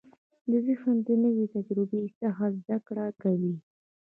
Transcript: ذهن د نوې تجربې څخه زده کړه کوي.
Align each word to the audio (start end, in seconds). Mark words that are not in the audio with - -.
ذهن 0.67 0.95
د 1.07 1.09
نوې 1.23 1.45
تجربې 1.55 2.01
څخه 2.21 2.45
زده 2.57 2.77
کړه 2.87 3.07
کوي. 3.21 3.55